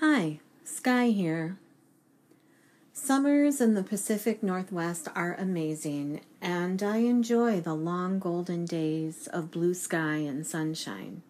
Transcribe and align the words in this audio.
Hi, 0.00 0.38
Sky 0.62 1.08
here. 1.08 1.58
Summers 2.92 3.60
in 3.60 3.74
the 3.74 3.82
Pacific 3.82 4.44
Northwest 4.44 5.08
are 5.16 5.34
amazing, 5.34 6.20
and 6.40 6.80
I 6.84 6.98
enjoy 6.98 7.60
the 7.60 7.74
long 7.74 8.20
golden 8.20 8.64
days 8.64 9.26
of 9.26 9.50
blue 9.50 9.74
sky 9.74 10.18
and 10.18 10.46
sunshine. 10.46 11.22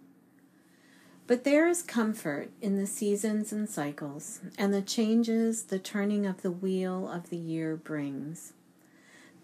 But 1.27 1.45
there 1.45 1.67
is 1.67 1.83
comfort 1.83 2.51
in 2.61 2.77
the 2.77 2.87
seasons 2.87 3.55
and 3.55 3.71
cycles, 3.71 4.41
and 4.59 4.75
the 4.75 4.83
changes 4.83 5.63
the 5.63 5.79
turning 5.79 6.27
of 6.27 6.43
the 6.43 6.53
wheel 6.53 7.11
of 7.11 7.31
the 7.31 7.39
year 7.39 7.75
brings. 7.75 8.53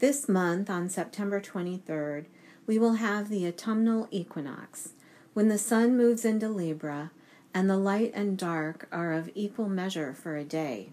This 0.00 0.28
month, 0.28 0.68
on 0.68 0.90
September 0.90 1.40
23rd, 1.40 2.26
we 2.66 2.78
will 2.78 2.96
have 2.96 3.30
the 3.30 3.46
autumnal 3.46 4.06
equinox, 4.10 4.90
when 5.32 5.48
the 5.48 5.56
sun 5.56 5.96
moves 5.96 6.26
into 6.26 6.50
Libra 6.50 7.10
and 7.54 7.70
the 7.70 7.78
light 7.78 8.10
and 8.14 8.36
dark 8.36 8.88
are 8.90 9.12
of 9.12 9.30
equal 9.36 9.68
measure 9.68 10.12
for 10.12 10.36
a 10.36 10.44
day. 10.44 10.90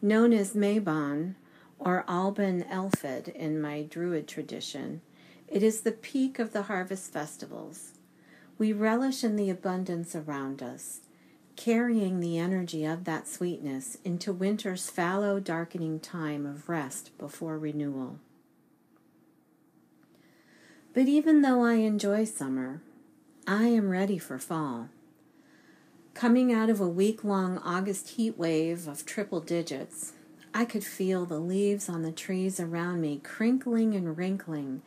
Known 0.00 0.32
as 0.32 0.54
Mabon 0.54 1.34
or 1.78 2.04
Alban 2.08 2.64
Elfed 2.64 3.28
in 3.28 3.60
my 3.60 3.82
Druid 3.82 4.26
tradition, 4.26 5.02
it 5.46 5.62
is 5.62 5.82
the 5.82 5.92
peak 5.92 6.38
of 6.38 6.52
the 6.52 6.62
harvest 6.62 7.12
festivals. 7.12 7.92
We 8.58 8.72
relish 8.72 9.22
in 9.22 9.36
the 9.36 9.50
abundance 9.50 10.16
around 10.16 10.62
us, 10.62 11.00
carrying 11.56 12.20
the 12.20 12.38
energy 12.38 12.86
of 12.86 13.04
that 13.04 13.28
sweetness 13.28 13.98
into 14.02 14.32
winter's 14.32 14.88
fallow, 14.88 15.38
darkening 15.38 16.00
time 16.00 16.46
of 16.46 16.70
rest 16.70 17.16
before 17.18 17.58
renewal. 17.58 18.18
But 20.94 21.06
even 21.08 21.42
though 21.42 21.62
I 21.62 21.74
enjoy 21.74 22.24
summer, 22.24 22.80
I 23.46 23.64
am 23.64 23.90
ready 23.90 24.16
for 24.16 24.38
fall. 24.38 24.88
Coming 26.16 26.50
out 26.50 26.70
of 26.70 26.80
a 26.80 26.88
week 26.88 27.24
long 27.24 27.58
August 27.58 28.08
heat 28.08 28.38
wave 28.38 28.88
of 28.88 29.04
triple 29.04 29.40
digits, 29.40 30.14
I 30.54 30.64
could 30.64 30.82
feel 30.82 31.26
the 31.26 31.38
leaves 31.38 31.90
on 31.90 32.00
the 32.00 32.10
trees 32.10 32.58
around 32.58 33.02
me 33.02 33.20
crinkling 33.22 33.94
and 33.94 34.16
wrinkling 34.16 34.80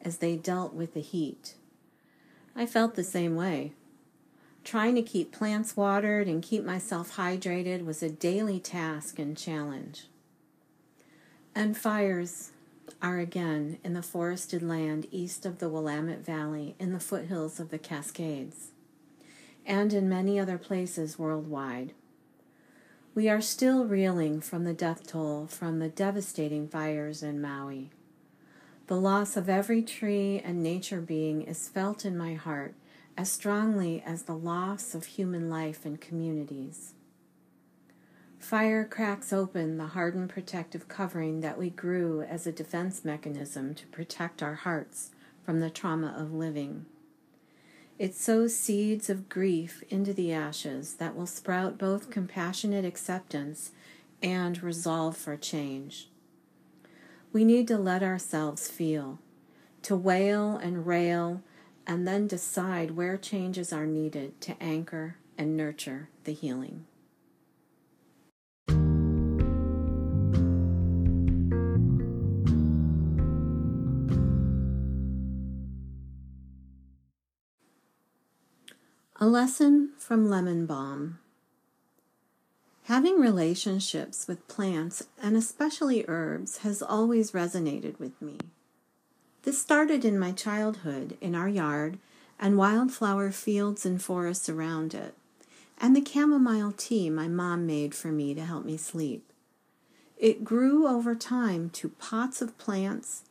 as 0.00 0.18
they 0.18 0.36
dealt 0.36 0.74
with 0.74 0.94
the 0.94 1.00
heat. 1.00 1.56
I 2.54 2.66
felt 2.66 2.94
the 2.94 3.02
same 3.02 3.34
way. 3.34 3.72
Trying 4.62 4.94
to 4.94 5.02
keep 5.02 5.32
plants 5.32 5.76
watered 5.76 6.28
and 6.28 6.40
keep 6.40 6.62
myself 6.62 7.16
hydrated 7.16 7.84
was 7.84 8.00
a 8.00 8.08
daily 8.08 8.60
task 8.60 9.18
and 9.18 9.36
challenge. 9.36 10.06
And 11.52 11.76
fires 11.76 12.52
are 13.02 13.18
again 13.18 13.78
in 13.82 13.94
the 13.94 14.02
forested 14.02 14.62
land 14.62 15.08
east 15.10 15.44
of 15.46 15.58
the 15.58 15.68
Willamette 15.68 16.24
Valley 16.24 16.76
in 16.78 16.92
the 16.92 17.00
foothills 17.00 17.58
of 17.58 17.70
the 17.70 17.78
Cascades 17.78 18.68
and 19.66 19.92
in 19.92 20.08
many 20.08 20.38
other 20.38 20.58
places 20.58 21.18
worldwide. 21.18 21.92
We 23.14 23.28
are 23.28 23.40
still 23.40 23.86
reeling 23.86 24.40
from 24.40 24.64
the 24.64 24.74
death 24.74 25.06
toll 25.06 25.46
from 25.46 25.78
the 25.78 25.88
devastating 25.88 26.68
fires 26.68 27.22
in 27.22 27.40
Maui. 27.40 27.90
The 28.86 29.00
loss 29.00 29.36
of 29.36 29.48
every 29.48 29.82
tree 29.82 30.40
and 30.44 30.62
nature 30.62 31.00
being 31.00 31.42
is 31.42 31.68
felt 31.68 32.04
in 32.04 32.16
my 32.16 32.34
heart 32.34 32.74
as 33.16 33.32
strongly 33.32 34.02
as 34.04 34.22
the 34.22 34.36
loss 34.36 34.94
of 34.94 35.06
human 35.06 35.48
life 35.48 35.84
and 35.84 36.00
communities. 36.00 36.92
Fire 38.38 38.84
cracks 38.84 39.32
open 39.32 39.76
the 39.76 39.88
hardened 39.88 40.28
protective 40.28 40.86
covering 40.86 41.40
that 41.40 41.58
we 41.58 41.70
grew 41.70 42.22
as 42.22 42.46
a 42.46 42.52
defense 42.52 43.04
mechanism 43.04 43.74
to 43.74 43.86
protect 43.86 44.42
our 44.42 44.54
hearts 44.54 45.10
from 45.42 45.60
the 45.60 45.70
trauma 45.70 46.14
of 46.16 46.32
living. 46.32 46.86
It 47.98 48.14
sows 48.14 48.54
seeds 48.54 49.08
of 49.08 49.30
grief 49.30 49.82
into 49.88 50.12
the 50.12 50.30
ashes 50.30 50.94
that 50.94 51.16
will 51.16 51.26
sprout 51.26 51.78
both 51.78 52.10
compassionate 52.10 52.84
acceptance 52.84 53.70
and 54.22 54.62
resolve 54.62 55.16
for 55.16 55.36
change. 55.36 56.08
We 57.32 57.44
need 57.44 57.66
to 57.68 57.78
let 57.78 58.02
ourselves 58.02 58.68
feel, 58.68 59.18
to 59.82 59.96
wail 59.96 60.56
and 60.56 60.86
rail, 60.86 61.42
and 61.86 62.06
then 62.06 62.26
decide 62.26 62.92
where 62.92 63.16
changes 63.16 63.72
are 63.72 63.86
needed 63.86 64.40
to 64.42 64.62
anchor 64.62 65.16
and 65.38 65.56
nurture 65.56 66.08
the 66.24 66.32
healing. 66.32 66.84
A 79.18 79.26
lesson 79.26 79.92
from 79.96 80.28
Lemon 80.28 80.66
Balm. 80.66 81.18
Having 82.82 83.18
relationships 83.18 84.28
with 84.28 84.46
plants 84.46 85.04
and 85.22 85.38
especially 85.38 86.04
herbs 86.06 86.58
has 86.58 86.82
always 86.82 87.32
resonated 87.32 87.98
with 87.98 88.20
me. 88.20 88.36
This 89.44 89.58
started 89.58 90.04
in 90.04 90.18
my 90.18 90.32
childhood 90.32 91.16
in 91.22 91.34
our 91.34 91.48
yard 91.48 91.98
and 92.38 92.58
wildflower 92.58 93.30
fields 93.30 93.86
and 93.86 94.02
forests 94.02 94.50
around 94.50 94.92
it, 94.92 95.14
and 95.78 95.96
the 95.96 96.04
chamomile 96.04 96.74
tea 96.76 97.08
my 97.08 97.26
mom 97.26 97.66
made 97.66 97.94
for 97.94 98.08
me 98.08 98.34
to 98.34 98.44
help 98.44 98.66
me 98.66 98.76
sleep. 98.76 99.32
It 100.18 100.44
grew 100.44 100.86
over 100.86 101.14
time 101.14 101.70
to 101.70 101.88
pots 101.88 102.42
of 102.42 102.58
plants, 102.58 103.22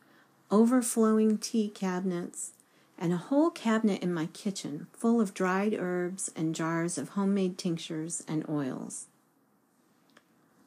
overflowing 0.50 1.38
tea 1.38 1.68
cabinets, 1.68 2.50
and 2.98 3.12
a 3.12 3.18
whole 3.18 3.50
cabinet 3.50 4.02
in 4.02 4.12
my 4.12 4.26
kitchen 4.26 4.86
full 4.92 5.20
of 5.20 5.34
dried 5.34 5.74
herbs 5.74 6.30
and 6.34 6.54
jars 6.54 6.96
of 6.96 7.10
homemade 7.10 7.58
tinctures 7.58 8.22
and 8.26 8.48
oils. 8.48 9.06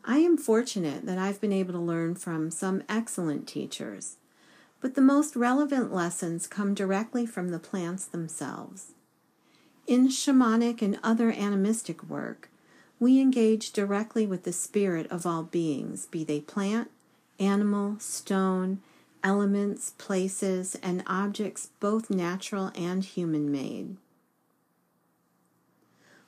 I 0.05 0.19
am 0.19 0.37
fortunate 0.37 1.05
that 1.05 1.17
I've 1.17 1.41
been 1.41 1.53
able 1.53 1.73
to 1.73 1.79
learn 1.79 2.15
from 2.15 2.51
some 2.51 2.83
excellent 2.87 3.47
teachers, 3.47 4.17
but 4.81 4.95
the 4.95 5.01
most 5.01 5.35
relevant 5.35 5.93
lessons 5.93 6.47
come 6.47 6.73
directly 6.73 7.25
from 7.25 7.49
the 7.49 7.59
plants 7.59 8.05
themselves. 8.05 8.93
In 9.87 10.07
shamanic 10.07 10.81
and 10.81 10.99
other 11.03 11.31
animistic 11.31 12.03
work, 12.03 12.49
we 12.99 13.19
engage 13.19 13.71
directly 13.71 14.25
with 14.27 14.43
the 14.43 14.53
spirit 14.53 15.07
of 15.11 15.25
all 15.25 15.43
beings, 15.43 16.05
be 16.05 16.23
they 16.23 16.41
plant, 16.41 16.91
animal, 17.39 17.97
stone, 17.99 18.81
elements, 19.23 19.91
places, 19.97 20.75
and 20.81 21.03
objects, 21.07 21.69
both 21.79 22.09
natural 22.09 22.71
and 22.75 23.03
human 23.03 23.51
made. 23.51 23.97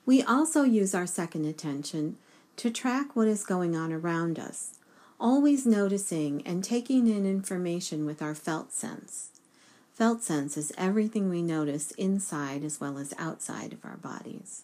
We 0.04 0.22
also 0.22 0.64
use 0.64 0.94
our 0.94 1.06
second 1.06 1.44
attention 1.44 2.16
to 2.56 2.70
track 2.70 3.14
what 3.14 3.28
is 3.28 3.44
going 3.44 3.76
on 3.76 3.92
around 3.92 4.38
us, 4.38 4.74
always 5.18 5.64
noticing 5.64 6.42
and 6.46 6.64
taking 6.64 7.06
in 7.06 7.24
information 7.24 8.04
with 8.04 8.20
our 8.20 8.34
felt 8.34 8.72
sense. 8.72 9.30
Felt 9.92 10.22
sense 10.22 10.56
is 10.56 10.72
everything 10.76 11.28
we 11.28 11.42
notice 11.42 11.92
inside 11.92 12.64
as 12.64 12.80
well 12.80 12.98
as 12.98 13.14
outside 13.18 13.72
of 13.72 13.84
our 13.84 13.96
bodies. 13.96 14.62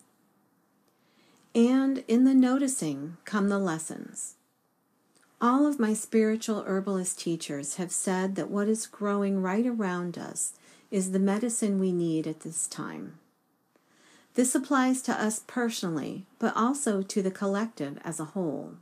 And 1.55 2.05
in 2.09 2.25
the 2.25 2.35
noticing 2.35 3.17
come 3.25 3.49
the 3.49 3.59
lessons. 3.59 4.35
All 5.41 5.67
of 5.67 5.79
my 5.79 5.95
spiritual 5.95 6.65
herbalist 6.65 7.21
teachers 7.21 7.77
have 7.77 7.93
said 7.93 8.35
that 8.35 8.51
what 8.51 8.69
is 8.69 8.89
growing 8.89 9.41
right 9.41 9.65
around 9.65 10.19
us 10.19 10.55
is 10.91 11.13
the 11.13 11.21
medicine 11.21 11.79
we 11.79 11.93
need 11.93 12.27
at 12.27 12.41
this 12.41 12.67
time. 12.67 13.19
This 14.35 14.57
applies 14.57 15.01
to 15.03 15.13
us 15.13 15.43
personally, 15.47 16.27
but 16.41 16.57
also 16.57 17.03
to 17.03 17.23
the 17.23 17.31
collective 17.31 18.01
as 18.05 18.19
a 18.19 18.27
whole. 18.27 18.75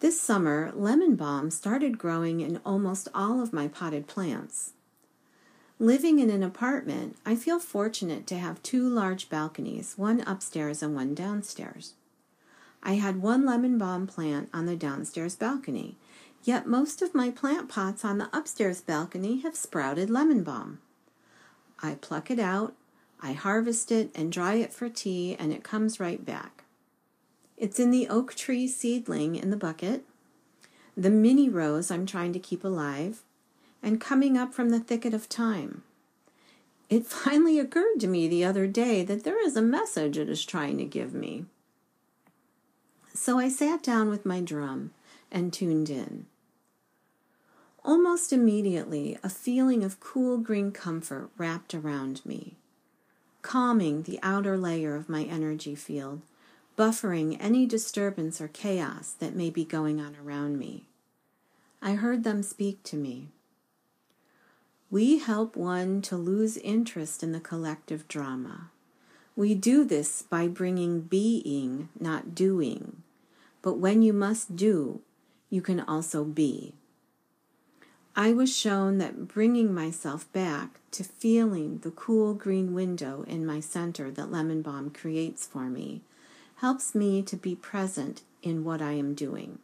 This 0.00 0.20
summer, 0.20 0.72
lemon 0.74 1.14
balm 1.14 1.50
started 1.52 1.96
growing 1.96 2.40
in 2.40 2.60
almost 2.66 3.08
all 3.14 3.40
of 3.40 3.52
my 3.52 3.68
potted 3.68 4.08
plants. 4.08 4.72
Living 5.78 6.18
in 6.18 6.28
an 6.28 6.42
apartment, 6.42 7.16
I 7.24 7.36
feel 7.36 7.60
fortunate 7.60 8.26
to 8.28 8.38
have 8.38 8.62
two 8.64 8.88
large 8.88 9.28
balconies, 9.28 9.94
one 9.96 10.22
upstairs 10.22 10.82
and 10.82 10.94
one 10.94 11.14
downstairs. 11.14 11.94
I 12.84 12.94
had 12.94 13.22
one 13.22 13.46
lemon 13.46 13.78
balm 13.78 14.06
plant 14.06 14.50
on 14.52 14.66
the 14.66 14.76
downstairs 14.76 15.36
balcony, 15.36 15.96
yet 16.42 16.66
most 16.66 17.00
of 17.00 17.14
my 17.14 17.30
plant 17.30 17.70
pots 17.70 18.04
on 18.04 18.18
the 18.18 18.28
upstairs 18.36 18.82
balcony 18.82 19.40
have 19.40 19.56
sprouted 19.56 20.10
lemon 20.10 20.42
balm. 20.42 20.80
I 21.82 21.94
pluck 21.94 22.30
it 22.30 22.38
out, 22.38 22.74
I 23.20 23.32
harvest 23.32 23.90
it 23.90 24.10
and 24.14 24.30
dry 24.30 24.54
it 24.56 24.70
for 24.70 24.90
tea, 24.90 25.34
and 25.38 25.50
it 25.50 25.64
comes 25.64 25.98
right 25.98 26.22
back. 26.22 26.64
It's 27.56 27.80
in 27.80 27.90
the 27.90 28.08
oak 28.08 28.34
tree 28.34 28.68
seedling 28.68 29.34
in 29.36 29.48
the 29.48 29.56
bucket, 29.56 30.04
the 30.94 31.10
mini 31.10 31.48
rose 31.48 31.90
I'm 31.90 32.04
trying 32.04 32.34
to 32.34 32.38
keep 32.38 32.64
alive, 32.64 33.22
and 33.82 34.00
coming 34.00 34.36
up 34.36 34.52
from 34.52 34.68
the 34.68 34.80
thicket 34.80 35.14
of 35.14 35.24
thyme. 35.24 35.84
It 36.90 37.06
finally 37.06 37.58
occurred 37.58 37.98
to 38.00 38.06
me 38.06 38.28
the 38.28 38.44
other 38.44 38.66
day 38.66 39.04
that 39.04 39.24
there 39.24 39.42
is 39.42 39.56
a 39.56 39.62
message 39.62 40.18
it 40.18 40.28
is 40.28 40.44
trying 40.44 40.76
to 40.76 40.84
give 40.84 41.14
me. 41.14 41.46
So 43.16 43.38
I 43.38 43.48
sat 43.48 43.82
down 43.82 44.10
with 44.10 44.26
my 44.26 44.40
drum 44.40 44.90
and 45.30 45.52
tuned 45.52 45.88
in. 45.88 46.26
Almost 47.84 48.32
immediately, 48.32 49.16
a 49.22 49.28
feeling 49.28 49.84
of 49.84 50.00
cool 50.00 50.36
green 50.38 50.72
comfort 50.72 51.30
wrapped 51.36 51.74
around 51.74 52.26
me, 52.26 52.56
calming 53.42 54.02
the 54.02 54.18
outer 54.22 54.56
layer 54.56 54.96
of 54.96 55.08
my 55.08 55.22
energy 55.22 55.76
field, 55.76 56.22
buffering 56.76 57.36
any 57.38 57.66
disturbance 57.66 58.40
or 58.40 58.48
chaos 58.48 59.12
that 59.20 59.36
may 59.36 59.48
be 59.48 59.64
going 59.64 60.00
on 60.00 60.16
around 60.16 60.58
me. 60.58 60.88
I 61.80 61.92
heard 61.92 62.24
them 62.24 62.42
speak 62.42 62.82
to 62.84 62.96
me. 62.96 63.28
We 64.90 65.18
help 65.18 65.54
one 65.54 66.02
to 66.02 66.16
lose 66.16 66.56
interest 66.56 67.22
in 67.22 67.30
the 67.30 67.40
collective 67.40 68.08
drama. 68.08 68.70
We 69.36 69.54
do 69.54 69.84
this 69.84 70.22
by 70.22 70.48
bringing 70.48 71.02
being, 71.02 71.90
not 71.98 72.34
doing. 72.34 73.03
But 73.64 73.78
when 73.78 74.02
you 74.02 74.12
must 74.12 74.56
do, 74.56 75.00
you 75.48 75.62
can 75.62 75.80
also 75.80 76.22
be. 76.22 76.74
I 78.14 78.34
was 78.34 78.54
shown 78.54 78.98
that 78.98 79.26
bringing 79.26 79.72
myself 79.72 80.30
back 80.34 80.80
to 80.90 81.02
feeling 81.02 81.78
the 81.78 81.90
cool 81.90 82.34
green 82.34 82.74
window 82.74 83.24
in 83.26 83.46
my 83.46 83.60
center 83.60 84.10
that 84.10 84.30
lemon 84.30 84.60
balm 84.60 84.90
creates 84.90 85.46
for 85.46 85.70
me 85.70 86.02
helps 86.56 86.94
me 86.94 87.22
to 87.22 87.36
be 87.36 87.54
present 87.54 88.20
in 88.42 88.64
what 88.64 88.82
I 88.82 88.92
am 88.92 89.14
doing. 89.14 89.60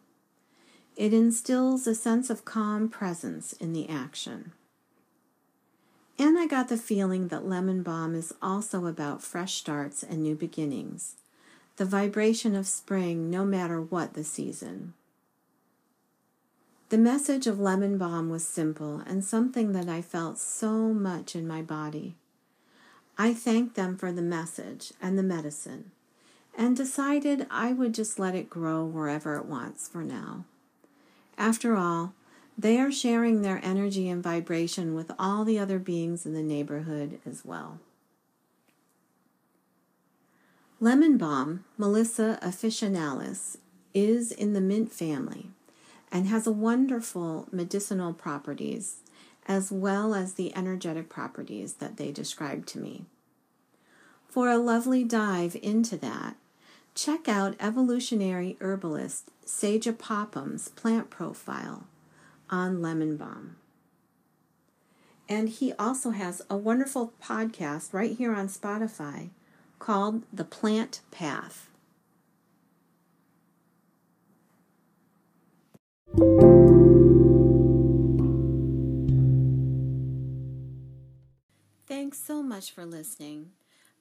It 0.97 1.13
instills 1.13 1.87
a 1.87 1.95
sense 1.95 2.31
of 2.31 2.47
calm 2.47 2.89
presence 2.89 3.53
in 3.53 3.75
the 3.75 3.87
action. 3.87 4.53
And 6.19 6.39
I 6.39 6.47
got 6.47 6.71
the 6.71 6.79
feeling 6.79 7.29
that 7.29 7.47
lemon 7.47 7.83
balm 7.83 8.15
is 8.15 8.33
also 8.41 8.87
about 8.87 9.23
fresh 9.23 9.57
starts 9.57 10.03
and 10.03 10.23
new 10.23 10.35
beginnings, 10.35 11.17
the 11.81 11.87
vibration 11.87 12.55
of 12.55 12.67
spring 12.67 13.31
no 13.31 13.43
matter 13.43 13.81
what 13.81 14.13
the 14.13 14.23
season. 14.23 14.93
The 16.91 16.99
message 16.99 17.47
of 17.47 17.59
lemon 17.59 17.97
balm 17.97 18.29
was 18.29 18.47
simple 18.47 19.03
and 19.07 19.25
something 19.25 19.73
that 19.73 19.89
I 19.89 20.03
felt 20.03 20.39
so 20.39 20.93
much 20.93 21.35
in 21.35 21.49
my 21.49 21.63
body. 21.63 22.17
I 23.17 23.33
thanked 23.33 23.77
them 23.77 23.97
for 23.97 24.13
the 24.13 24.21
message 24.21 24.93
and 25.01 25.19
the 25.19 25.23
medicine 25.23 25.91
and 26.55 26.77
decided 26.77 27.47
I 27.51 27.73
would 27.73 27.95
just 27.95 28.19
let 28.19 28.35
it 28.35 28.51
grow 28.51 28.85
wherever 28.85 29.37
it 29.37 29.47
wants 29.47 29.89
for 29.89 30.03
now. 30.03 30.45
After 31.39 31.77
all, 31.77 32.13
they 32.59 32.79
are 32.79 32.93
sharing 32.93 33.41
their 33.41 33.65
energy 33.65 34.07
and 34.11 34.23
vibration 34.23 34.95
with 34.95 35.13
all 35.19 35.47
the 35.47 35.59
other 35.59 35.79
beings 35.79 36.27
in 36.27 36.35
the 36.35 36.43
neighborhood 36.43 37.21
as 37.25 37.43
well. 37.43 37.79
Lemon 40.83 41.19
balm, 41.19 41.63
Melissa 41.77 42.39
officinalis, 42.43 43.59
is 43.93 44.33
in 44.33 44.55
the 44.55 44.63
mint 44.63 44.91
family 44.91 45.51
and 46.11 46.27
has 46.27 46.47
a 46.47 46.53
wonderful 46.53 47.47
medicinal 47.53 48.15
properties 48.15 48.97
as 49.47 49.71
well 49.71 50.15
as 50.15 50.35
the 50.35 50.57
energetic 50.57 51.11
properties 51.11 51.75
that 51.75 51.99
they 51.99 52.11
described 52.11 52.67
to 52.69 52.79
me. 52.79 53.05
For 54.27 54.49
a 54.49 54.57
lovely 54.57 55.05
dive 55.05 55.55
into 55.63 55.99
that, 55.99 56.37
check 56.95 57.29
out 57.29 57.57
evolutionary 57.61 58.57
herbalist 58.59 59.29
Sajah 59.45 59.99
Popham's 59.99 60.69
plant 60.69 61.11
profile 61.11 61.85
on 62.49 62.81
lemon 62.81 63.19
balm. 63.19 63.57
And 65.29 65.51
he 65.51 65.75
also 65.75 66.11
has 66.11 66.41
a 66.49 66.57
wonderful 66.57 67.13
podcast 67.23 67.93
right 67.93 68.17
here 68.17 68.35
on 68.35 68.49
Spotify 68.49 69.29
called 69.81 70.23
The 70.33 70.45
Plant 70.45 71.01
Path. 71.11 71.69
Thanks 81.89 82.23
so 82.23 82.41
much 82.43 82.71
for 82.71 82.87
listening. 82.87 83.51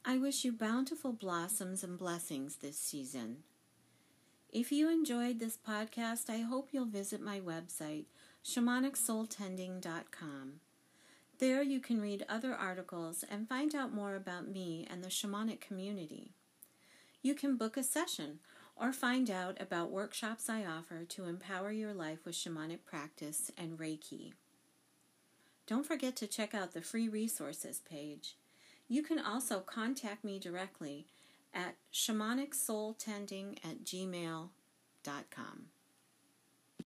I 0.06 0.18
wish 0.18 0.46
you 0.46 0.52
bountiful 0.52 1.14
blossoms 1.14 1.84
and 1.84 1.98
blessings 1.98 2.58
this 2.58 2.78
season. 2.78 3.38
If 4.52 4.72
you 4.72 4.90
enjoyed 4.90 5.40
this 5.40 5.58
podcast, 5.58 6.30
I 6.30 6.42
hope 6.42 6.70
you'll 6.72 6.86
visit 6.86 7.22
my 7.22 7.40
website, 7.40 8.06
shamanicsoultending.com. 8.44 10.60
There 11.40 11.64
you 11.64 11.80
can 11.80 12.02
read 12.02 12.26
other 12.28 12.54
articles 12.54 13.24
and 13.30 13.48
find 13.48 13.74
out 13.74 13.94
more 13.94 14.16
about 14.16 14.50
me 14.50 14.86
and 14.90 15.02
the 15.02 15.08
shamanic 15.08 15.62
community. 15.62 16.34
You 17.22 17.34
can 17.34 17.56
book 17.56 17.78
a 17.78 17.84
session 17.84 18.40
or 18.76 18.92
find 18.92 19.32
out 19.32 19.62
about 19.62 19.90
workshops 19.90 20.50
I 20.50 20.66
offer 20.66 21.06
to 21.06 21.26
empower 21.26 21.72
your 21.72 21.94
life 21.94 22.26
with 22.26 22.36
shamanic 22.36 22.80
practice 22.86 23.52
and 23.58 23.80
Reiki. 23.80 24.34
Don't 25.66 25.86
forget 25.86 26.18
to 26.18 26.28
check 26.28 26.54
out 26.54 26.74
the 26.74 26.82
free 26.82 27.08
resources 27.08 27.82
page. 27.90 28.36
You 28.90 29.02
can 29.02 29.20
also 29.20 29.62
contact 29.62 30.26
me 30.26 30.40
directly 30.40 31.08
at 31.54 31.76
shamanicsoultending 31.94 33.60
at 33.64 33.86
gmail.com. 33.86 34.50